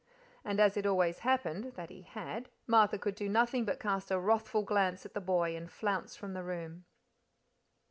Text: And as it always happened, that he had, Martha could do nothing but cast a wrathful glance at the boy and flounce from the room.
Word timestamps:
And 0.43 0.59
as 0.59 0.77
it 0.77 0.87
always 0.87 1.19
happened, 1.19 1.73
that 1.75 1.91
he 1.91 2.01
had, 2.01 2.49
Martha 2.65 2.97
could 2.97 3.13
do 3.13 3.29
nothing 3.29 3.65
but 3.65 3.79
cast 3.79 4.09
a 4.09 4.17
wrathful 4.17 4.63
glance 4.63 5.05
at 5.05 5.13
the 5.13 5.21
boy 5.21 5.55
and 5.55 5.71
flounce 5.71 6.15
from 6.15 6.33
the 6.33 6.41
room. 6.41 6.85